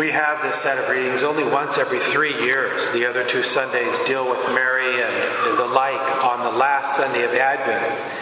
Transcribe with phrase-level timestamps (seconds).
[0.00, 2.88] We have this set of readings only once every three years.
[2.88, 7.34] The other two Sundays deal with Mary and the like on the last Sunday of
[7.34, 8.16] Advent.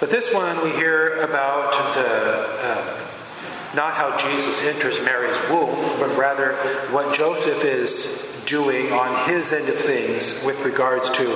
[0.00, 6.16] But this one we hear about the uh, not how Jesus enters Mary's womb, but
[6.16, 6.54] rather
[6.94, 11.26] what Joseph is doing on his end of things with regards to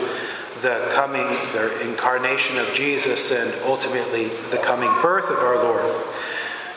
[0.63, 5.85] the coming, the incarnation of Jesus, and ultimately the coming birth of our Lord.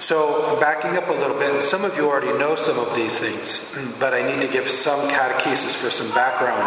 [0.06, 3.76] So, backing up a little bit, some of you already know some of these things,
[4.00, 6.62] but I need to give some catechesis for some background.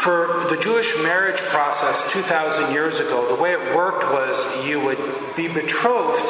[0.00, 4.96] For the Jewish marriage process 2,000 years ago, the way it worked was you would
[5.36, 6.24] be betrothed,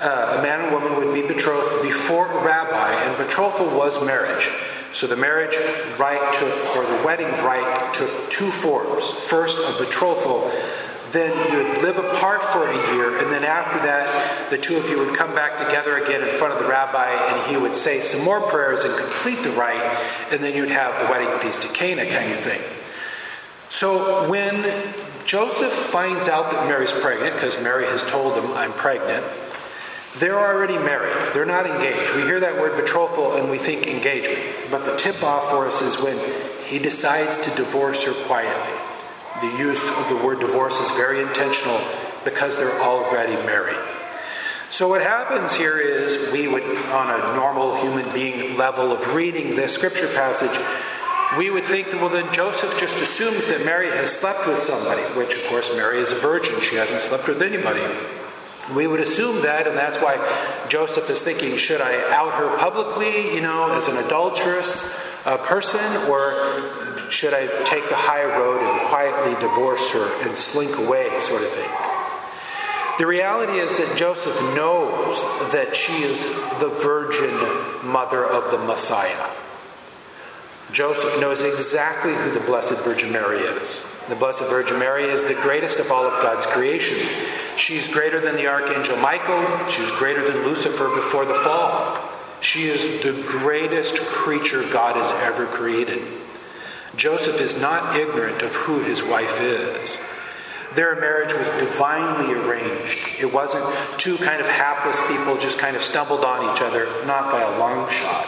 [0.00, 4.50] uh, a man and woman would be betrothed before a rabbi, and betrothal was marriage.
[4.94, 5.56] So the marriage
[5.96, 9.08] rite took, or the wedding rite took two forms.
[9.08, 10.50] First, a betrothal
[11.12, 14.98] then you'd live apart for a year, and then after that, the two of you
[14.98, 18.24] would come back together again in front of the rabbi, and he would say some
[18.24, 19.82] more prayers and complete the rite,
[20.30, 22.60] and then you'd have the wedding feast at Cana kind of thing.
[23.70, 24.64] So when
[25.24, 29.24] Joseph finds out that Mary's pregnant, because Mary has told him, I'm pregnant,
[30.18, 31.34] they're already married.
[31.34, 32.16] They're not engaged.
[32.16, 34.40] We hear that word betrothal and we think engagement.
[34.70, 36.18] But the tip off for us is when
[36.64, 38.76] he decides to divorce her quietly.
[39.40, 41.80] The use of the word divorce is very intentional
[42.24, 43.78] because they're already married.
[44.70, 49.56] So, what happens here is we would, on a normal human being level of reading
[49.56, 50.56] this scripture passage,
[51.38, 55.02] we would think that, well, then Joseph just assumes that Mary has slept with somebody,
[55.18, 56.60] which, of course, Mary is a virgin.
[56.60, 57.82] She hasn't slept with anybody.
[58.74, 60.16] We would assume that, and that's why
[60.68, 64.84] Joseph is thinking, should I out her publicly, you know, as an adulterous
[65.24, 70.78] uh, person, or should I take the high road and quietly divorce her and slink
[70.78, 71.70] away, sort of thing?
[72.98, 76.22] The reality is that Joseph knows that she is
[76.60, 77.34] the virgin
[77.90, 79.30] mother of the Messiah.
[80.72, 83.84] Joseph knows exactly who the Blessed Virgin Mary is.
[84.08, 86.98] The Blessed Virgin Mary is the greatest of all of God's creation.
[87.56, 92.09] She's greater than the Archangel Michael, she's greater than Lucifer before the fall.
[92.40, 96.02] She is the greatest creature God has ever created.
[96.96, 100.02] Joseph is not ignorant of who his wife is.
[100.74, 102.98] Their marriage was divinely arranged.
[103.18, 103.64] It wasn't
[103.98, 107.58] two kind of hapless people just kind of stumbled on each other, not by a
[107.58, 108.26] long shot.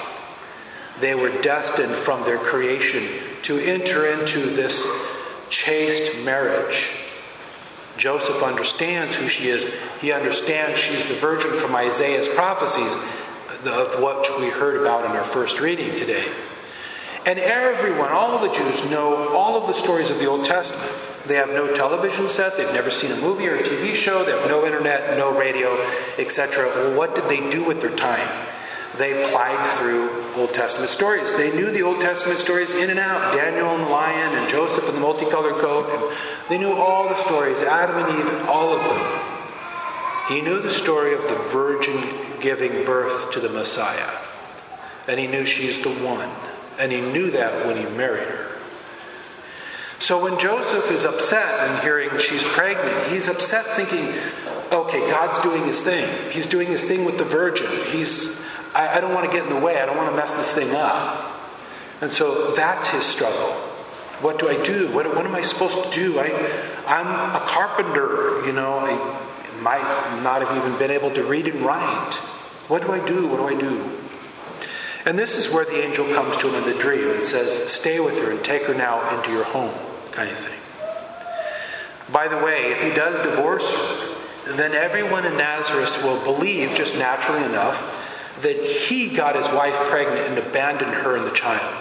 [1.01, 3.09] They were destined from their creation
[3.43, 4.87] to enter into this
[5.49, 6.89] chaste marriage.
[7.97, 9.73] Joseph understands who she is.
[10.01, 12.93] He understands she's the virgin from Isaiah's prophecies
[13.67, 16.25] of what we heard about in our first reading today.
[17.25, 20.91] And everyone, all the Jews, know all of the stories of the Old Testament.
[21.27, 24.33] They have no television set, they've never seen a movie or a TV show, they
[24.33, 25.81] have no internet, no radio,
[26.19, 26.67] etc.
[26.67, 28.29] Well, what did they do with their time?
[28.99, 31.31] They plied through Old Testament stories.
[31.31, 34.87] They knew the Old Testament stories in and out Daniel and the lion, and Joseph
[34.89, 35.89] and the multicolored coat.
[35.89, 36.17] And
[36.51, 39.23] they knew all the stories, Adam and Eve, all of them.
[40.29, 41.97] He knew the story of the virgin
[42.43, 44.11] giving birth to the Messiah.
[45.09, 46.31] And he knew she's the one.
[46.79, 48.49] And he knew that when he married her.
[49.99, 54.13] So when Joseph is upset and hearing she's pregnant, he's upset thinking,
[54.73, 56.33] okay, God's doing his thing.
[56.33, 57.69] He's doing his thing with the virgin.
[57.93, 59.81] He's, I, I don't want to get in the way.
[59.81, 61.29] I don't want to mess this thing up.
[62.01, 63.53] And so that's his struggle.
[64.21, 64.93] What do I do?
[64.93, 66.19] What, what am I supposed to do?
[66.19, 66.33] I,
[66.87, 68.79] I'm a carpenter, you know.
[68.79, 69.32] I
[69.63, 72.15] might not have even been able to read and write.
[72.69, 73.27] What do I do?
[73.29, 73.99] What do I do?
[75.05, 77.99] And this is where the angel comes to him in the dream and says, Stay
[77.99, 79.75] with her and take her now into your home,
[80.13, 80.59] kind of thing.
[82.13, 86.97] By the way, if he does divorce her, then everyone in Nazareth will believe, just
[86.97, 87.99] naturally enough,
[88.43, 91.75] that he got his wife pregnant and abandoned her and the child.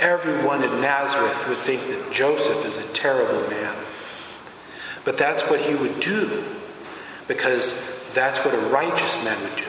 [0.00, 3.76] Everyone in Nazareth would think that Joseph is a terrible man.
[5.04, 6.44] But that's what he would do,
[7.28, 7.72] because
[8.14, 9.64] that's what a righteous man would do.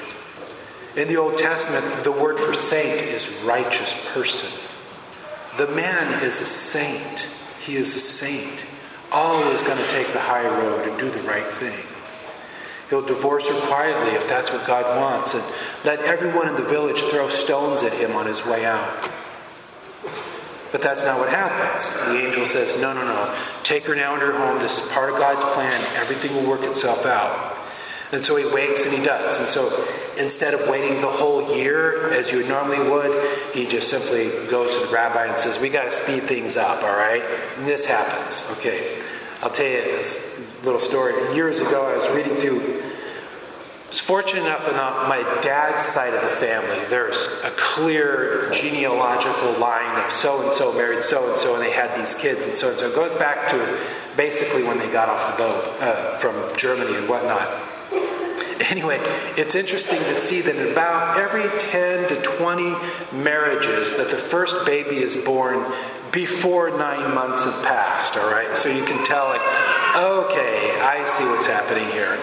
[1.01, 4.50] In the Old Testament, the word for saint is righteous person.
[5.57, 7.29] The man is a saint.
[7.59, 8.65] He is a saint.
[9.11, 11.85] Always going to take the high road and do the right thing.
[12.89, 15.44] He'll divorce her quietly if that's what God wants, and
[15.85, 19.09] let everyone in the village throw stones at him on his way out.
[20.71, 21.94] But that's not what happens.
[21.94, 23.36] The angel says, No, no, no.
[23.63, 24.60] Take her now into her home.
[24.60, 25.83] This is part of God's plan.
[25.95, 27.56] Everything will work itself out.
[28.12, 29.39] And so he waits and he does.
[29.39, 29.88] And so
[30.19, 34.88] instead of waiting the whole year as you normally would, he just simply goes to
[34.88, 37.24] the rabbi and says, We got to speed things up, all right?
[37.57, 38.45] And this happens.
[38.57, 39.01] Okay.
[39.42, 41.13] I'll tell you this little story.
[41.33, 42.78] Years ago, I was reading through
[43.89, 44.75] was fortunate enough on
[45.09, 50.71] my dad's side of the family, there's a clear genealogical line of so and so
[50.74, 52.89] married so and so, and they had these kids and so and so.
[52.89, 53.80] It goes back to
[54.15, 57.47] basically when they got off the boat uh, from Germany and whatnot.
[58.69, 59.00] Anyway,
[59.38, 62.75] it's interesting to see that in about every 10 to 20
[63.18, 65.65] marriages that the first baby is born
[66.12, 68.57] before nine months have passed, all right?
[68.57, 69.41] So you can tell, like,
[69.95, 72.19] okay, I see what's happening here.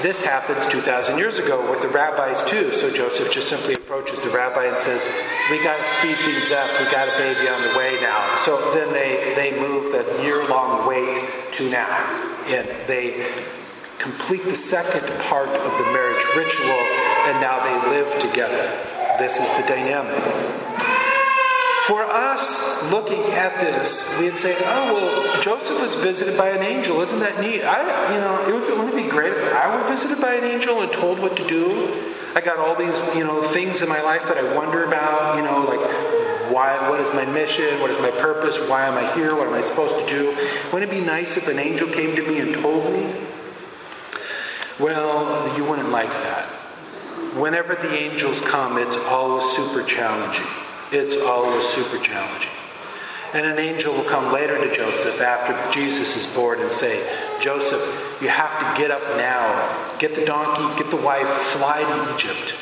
[0.00, 2.72] This happens 2,000 years ago with the rabbis too.
[2.72, 5.04] So Joseph just simply approaches the rabbi and says,
[5.50, 6.68] We got to speed things up.
[6.80, 8.34] We got a baby on the way now.
[8.36, 12.42] So then they, they move the year long wait to now.
[12.46, 13.30] And they
[13.98, 16.82] complete the second part of the marriage ritual,
[17.30, 18.66] and now they live together.
[19.18, 20.18] This is the dynamic.
[21.92, 27.02] For us, looking at this, we'd say, "Oh well, Joseph was visited by an angel.
[27.02, 27.60] Isn't that neat?
[27.62, 30.42] I, you know, it would, wouldn't it be great if I were visited by an
[30.42, 31.92] angel and told what to do?
[32.34, 35.36] I got all these, you know, things in my life that I wonder about.
[35.36, 35.80] You know, like
[36.50, 36.88] why?
[36.88, 37.78] What is my mission?
[37.82, 38.58] What is my purpose?
[38.70, 39.36] Why am I here?
[39.36, 40.34] What am I supposed to do?
[40.72, 43.14] Wouldn't it be nice if an angel came to me and told me?
[44.80, 46.46] Well, you wouldn't like that.
[47.36, 50.48] Whenever the angels come, it's always super challenging
[50.92, 52.50] it's always super challenging.
[53.34, 57.02] And an angel will come later to Joseph after Jesus is born and say,
[57.40, 57.80] Joseph,
[58.20, 59.96] you have to get up now.
[59.98, 62.54] Get the donkey, get the wife, fly to Egypt.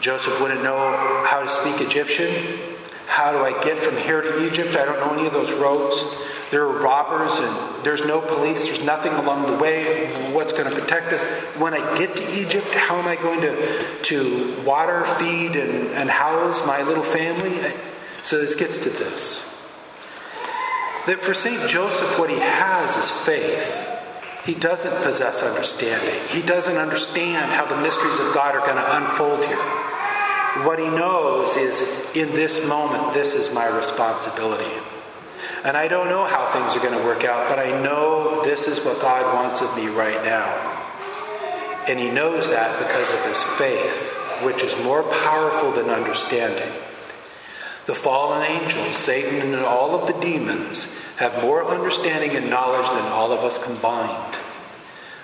[0.00, 0.78] Joseph wouldn't know
[1.28, 2.30] how to speak Egyptian.
[3.06, 4.76] How do I get from here to Egypt?
[4.76, 6.02] I don't know any of those roads.
[6.52, 8.66] There are robbers and there's no police.
[8.66, 10.12] There's nothing along the way.
[10.34, 11.22] What's going to protect us?
[11.58, 16.10] When I get to Egypt, how am I going to, to water, feed, and, and
[16.10, 17.58] house my little family?
[18.22, 19.48] So this gets to this.
[21.06, 21.70] That for St.
[21.70, 23.88] Joseph, what he has is faith.
[24.44, 26.20] He doesn't possess understanding.
[26.28, 29.56] He doesn't understand how the mysteries of God are going to unfold here.
[30.66, 31.80] What he knows is
[32.14, 34.70] in this moment, this is my responsibility.
[35.64, 38.66] And I don't know how things are going to work out, but I know this
[38.66, 40.48] is what God wants of me right now.
[41.88, 44.12] And he knows that because of his faith,
[44.42, 46.72] which is more powerful than understanding.
[47.86, 53.12] The fallen angels, Satan, and all of the demons have more understanding and knowledge than
[53.12, 54.36] all of us combined.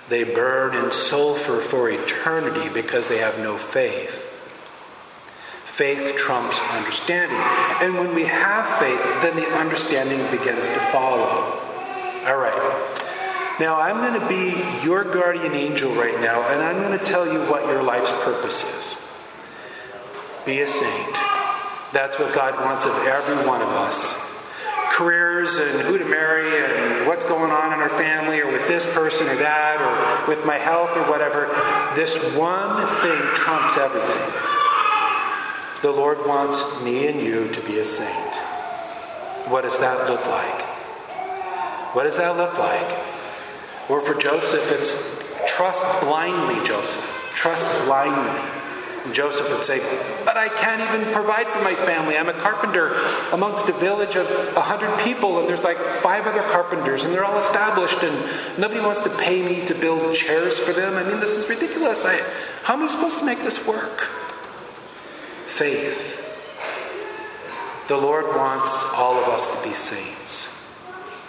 [0.07, 4.28] They burn in sulfur for eternity because they have no faith.
[5.79, 7.39] Faith trumps understanding.
[7.81, 11.23] And when we have faith, then the understanding begins to follow.
[12.27, 13.55] All right.
[13.61, 17.31] Now, I'm going to be your guardian angel right now, and I'm going to tell
[17.31, 19.09] you what your life's purpose is.
[20.45, 21.15] Be a saint.
[21.93, 24.35] That's what God wants of every one of us.
[24.91, 28.85] Careers and who to marry and what's going on in our family or with this
[28.93, 31.45] person or that or with my health or whatever.
[31.95, 34.48] This one thing trumps everything.
[35.81, 38.35] The Lord wants me and you to be a saint.
[39.47, 40.61] What does that look like?
[41.95, 43.89] What does that look like?
[43.89, 44.93] Or for Joseph, it's
[45.55, 47.31] trust blindly, Joseph.
[47.33, 48.41] Trust blindly.
[49.05, 49.79] And Joseph would say,
[50.25, 52.17] But I can't even provide for my family.
[52.17, 52.93] I'm a carpenter
[53.31, 54.27] amongst a village of
[54.57, 58.81] a hundred people, and there's like five other carpenters, and they're all established, and nobody
[58.81, 60.95] wants to pay me to build chairs for them.
[60.95, 62.03] I mean, this is ridiculous.
[62.03, 62.17] I,
[62.63, 64.18] how am I supposed to make this work?
[65.59, 66.15] Faith.
[67.89, 70.45] The Lord wants all of us to be saints.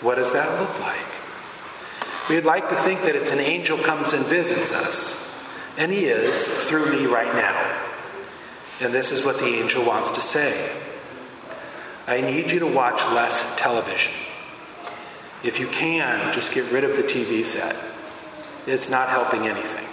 [0.03, 2.29] What does that look like?
[2.29, 5.35] We'd like to think that it's an angel comes and visits us,
[5.79, 7.81] and he is through me right now.
[8.81, 10.77] And this is what the angel wants to say
[12.07, 14.13] I need you to watch less television.
[15.43, 17.75] If you can, just get rid of the TV set.
[18.67, 19.89] It's not helping anything.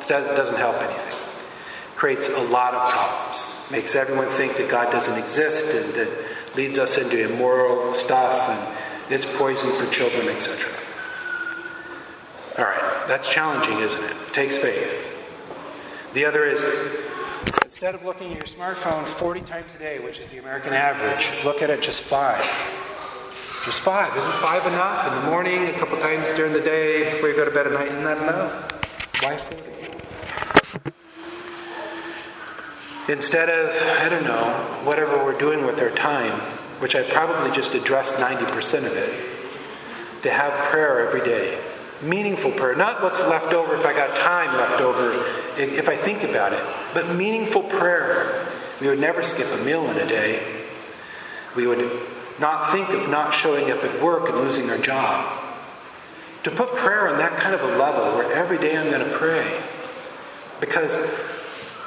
[0.00, 1.14] It doesn't help anything.
[1.14, 6.56] It creates a lot of problems makes everyone think that God doesn't exist and that
[6.56, 10.70] leads us into immoral stuff and it's poison for children, etc.
[12.58, 14.10] All right, that's challenging, isn't it?
[14.10, 14.32] it?
[14.32, 15.10] Takes faith.
[16.14, 16.62] The other is
[17.64, 21.30] instead of looking at your smartphone 40 times a day, which is the American average,
[21.44, 22.40] look at it just five.
[23.64, 24.16] Just five.
[24.16, 25.08] Isn't five enough?
[25.08, 27.72] In the morning, a couple times during the day, before you go to bed at
[27.72, 29.22] night, isn't that enough?
[29.22, 30.03] Why 40?
[33.08, 33.70] Instead of,
[34.02, 34.44] I don't know,
[34.84, 36.40] whatever we're doing with our time,
[36.80, 41.58] which I probably just addressed 90% of it, to have prayer every day.
[42.02, 45.12] Meaningful prayer, not what's left over if I got time left over,
[45.56, 48.46] if I think about it, but meaningful prayer.
[48.80, 50.42] We would never skip a meal in a day.
[51.54, 51.90] We would
[52.40, 55.30] not think of not showing up at work and losing our job.
[56.42, 59.16] To put prayer on that kind of a level where every day I'm going to
[59.16, 59.62] pray.
[60.60, 60.96] Because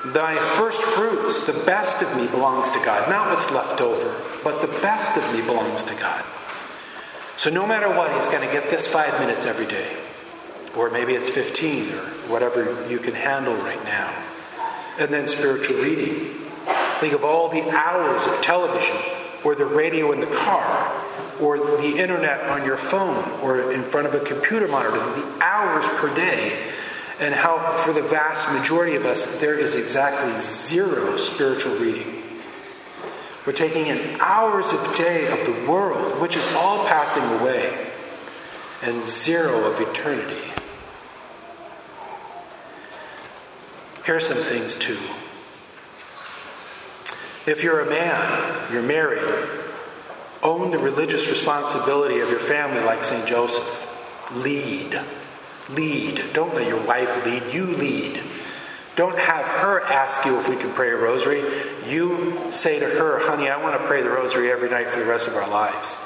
[0.06, 3.10] thy first fruits, the best of me belongs to God.
[3.10, 6.24] Not what's left over, but the best of me belongs to God.
[7.38, 9.96] So no matter what, he's going to get this five minutes every day.
[10.76, 11.98] Or maybe it's 15 or
[12.30, 14.14] whatever you can handle right now.
[15.00, 16.34] And then spiritual reading.
[17.00, 18.98] Think of all the hours of television
[19.44, 21.04] or the radio in the car
[21.40, 25.88] or the internet on your phone or in front of a computer monitor, the hours
[25.90, 26.60] per day,
[27.20, 32.24] and how for the vast majority of us there is exactly zero spiritual reading.
[33.46, 37.92] We're taking in hours of day of the world, which is all passing away,
[38.84, 40.52] and zero of eternity.
[44.06, 44.98] Here are some things, too.
[47.46, 49.50] If you're a man, you're married,
[50.44, 53.26] own the religious responsibility of your family like St.
[53.28, 53.86] Joseph.
[54.36, 55.00] Lead.
[55.70, 56.34] Lead.
[56.34, 58.22] Don't let your wife lead, you lead.
[58.96, 61.44] Don't have her ask you if we can pray a rosary.
[61.88, 65.06] You say to her, honey, I want to pray the rosary every night for the
[65.06, 65.98] rest of our lives.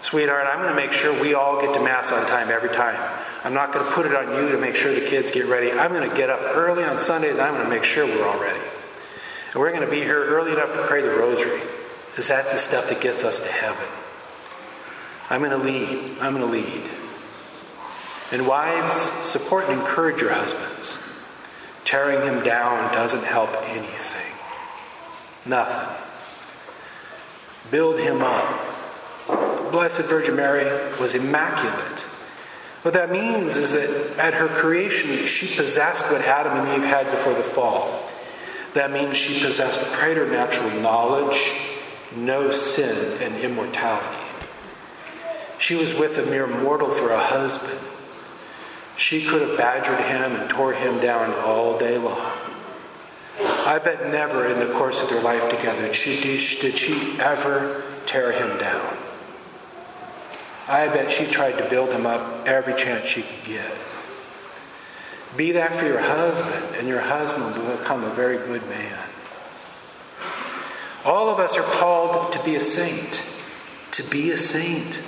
[0.00, 2.96] Sweetheart, I'm going to make sure we all get to Mass on time every time.
[3.44, 5.72] I'm not going to put it on you to make sure the kids get ready.
[5.72, 7.38] I'm going to get up early on Sundays.
[7.38, 8.64] I'm going to make sure we're all ready.
[9.52, 11.60] And we're going to be here early enough to pray the rosary
[12.10, 13.86] because that's the stuff that gets us to heaven.
[15.28, 16.18] I'm going to lead.
[16.20, 16.90] I'm going to lead.
[18.32, 18.94] And wives,
[19.26, 20.98] support and encourage your husbands.
[21.84, 24.36] Tearing him down doesn't help anything.
[25.44, 25.94] Nothing.
[27.70, 28.76] Build him up.
[29.28, 30.64] The Blessed Virgin Mary
[31.00, 32.00] was immaculate.
[32.82, 37.10] What that means is that at her creation, she possessed what Adam and Eve had
[37.10, 38.08] before the fall.
[38.74, 41.40] That means she possessed preternatural knowledge,
[42.14, 44.22] no sin, and immortality.
[45.58, 47.80] She was with a mere mortal for a husband.
[48.96, 52.38] She could have badgered him and tore him down all day long.
[53.38, 55.94] I bet never in the course of their life together did
[56.78, 58.96] she ever tear him down.
[60.68, 63.72] I bet she tried to build him up every chance she could get.
[65.36, 68.98] Be that for your husband, and your husband will become a very good man.
[71.04, 73.22] All of us are called to be a saint.
[73.92, 75.02] To be a saint.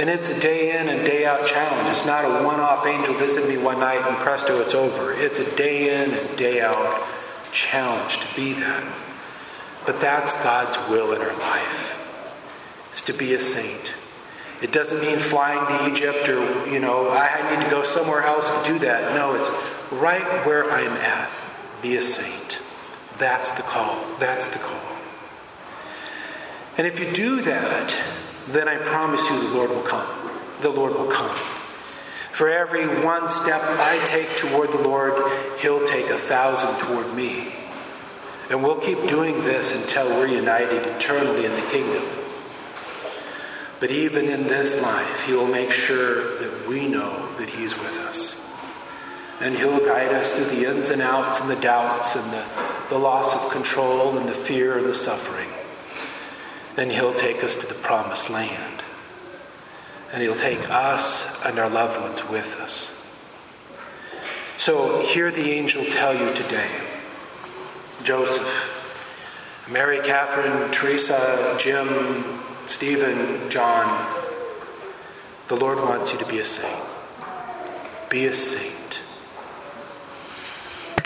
[0.00, 1.90] And it's a day in and day out challenge.
[1.90, 5.12] It's not a one off angel visit me one night and presto, it's over.
[5.12, 7.06] It's a day in and day out
[7.52, 8.82] challenge to be that.
[9.84, 11.98] But that's God's will in our life.
[12.94, 13.92] Is to be a saint.
[14.62, 18.48] It doesn't mean flying to Egypt or, you know, I need to go somewhere else
[18.48, 19.14] to do that.
[19.14, 19.50] No, it's
[19.92, 21.30] right where I'm at.
[21.82, 22.58] Be a saint.
[23.18, 24.02] That's the call.
[24.18, 24.96] That's the call.
[26.78, 27.94] And if you do that,
[28.52, 30.08] then I promise you the Lord will come.
[30.62, 31.36] The Lord will come.
[32.32, 35.12] For every one step I take toward the Lord,
[35.60, 37.54] He'll take a thousand toward me.
[38.50, 42.02] And we'll keep doing this until we're united eternally in the kingdom.
[43.78, 47.98] But even in this life, He will make sure that we know that He's with
[47.98, 48.36] us.
[49.40, 52.44] And He'll guide us through the ins and outs and the doubts and the,
[52.88, 55.48] the loss of control and the fear and the suffering.
[56.80, 58.82] And He'll take us to the promised land.
[60.14, 62.96] And He'll take us and our loved ones with us.
[64.56, 66.70] So hear the angel tell you today
[68.02, 72.24] Joseph, Mary, Catherine, Teresa, Jim,
[72.66, 74.06] Stephen, John,
[75.48, 76.82] the Lord wants you to be a saint.
[78.08, 78.69] Be a saint.